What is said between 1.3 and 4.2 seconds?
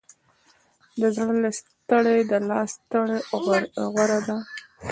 له ستړې، د لاس ستړې غوره